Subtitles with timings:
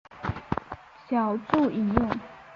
[1.07, 2.19] 脚注引用